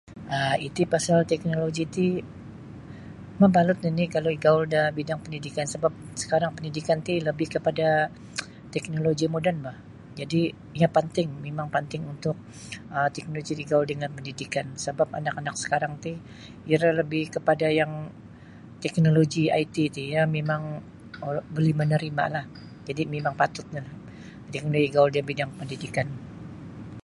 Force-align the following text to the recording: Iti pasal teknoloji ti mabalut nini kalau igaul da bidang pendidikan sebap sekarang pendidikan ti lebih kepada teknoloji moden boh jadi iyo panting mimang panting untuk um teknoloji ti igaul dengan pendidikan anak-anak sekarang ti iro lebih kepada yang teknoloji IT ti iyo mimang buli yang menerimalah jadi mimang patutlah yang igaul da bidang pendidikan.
Iti 0.67 0.83
pasal 0.93 1.19
teknoloji 1.31 1.83
ti 1.95 2.07
mabalut 3.41 3.79
nini 3.83 4.05
kalau 4.15 4.29
igaul 4.37 4.63
da 4.73 4.81
bidang 4.97 5.19
pendidikan 5.25 5.67
sebap 5.73 5.93
sekarang 6.21 6.51
pendidikan 6.57 6.97
ti 7.07 7.13
lebih 7.29 7.47
kepada 7.55 7.87
teknoloji 8.73 9.25
moden 9.33 9.57
boh 9.65 9.77
jadi 10.19 10.41
iyo 10.77 10.87
panting 10.95 11.29
mimang 11.45 11.69
panting 11.75 12.03
untuk 12.15 12.37
um 12.95 13.07
teknoloji 13.15 13.51
ti 13.55 13.63
igaul 13.65 13.85
dengan 13.91 14.09
pendidikan 14.17 14.65
anak-anak 15.21 15.55
sekarang 15.63 15.93
ti 16.03 16.11
iro 16.73 16.89
lebih 17.01 17.23
kepada 17.35 17.67
yang 17.79 17.91
teknoloji 18.83 19.41
IT 19.63 19.75
ti 19.95 20.01
iyo 20.09 20.21
mimang 20.35 20.63
buli 21.55 21.69
yang 21.71 21.79
menerimalah 21.81 22.45
jadi 22.89 23.01
mimang 23.13 23.35
patutlah 23.41 23.85
yang 24.55 24.65
igaul 24.87 25.09
da 25.15 25.21
bidang 25.29 25.51
pendidikan. 25.61 26.07